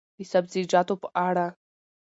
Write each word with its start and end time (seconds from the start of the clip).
د 0.17 0.19
سبزیجاتو 0.31 0.93
په 1.01 1.07
اړه: 1.27 1.47